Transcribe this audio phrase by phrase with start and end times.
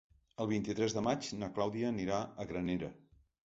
[0.45, 2.95] El vint-i-tres de maig na Clàudia anirà a Granera.